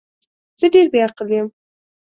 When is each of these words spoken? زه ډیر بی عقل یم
زه 0.59 0.65
ډیر 0.73 0.85
بی 0.91 0.99
عقل 1.07 1.27
یم 1.35 1.47